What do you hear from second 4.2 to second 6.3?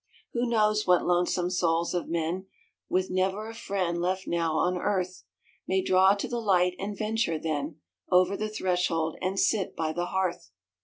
now on earth, May draw to